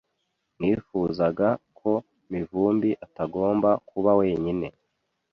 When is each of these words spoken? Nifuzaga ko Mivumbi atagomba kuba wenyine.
Nifuzaga 0.59 1.49
ko 1.79 1.91
Mivumbi 2.31 2.89
atagomba 3.05 3.69
kuba 3.89 4.11
wenyine. 4.19 4.67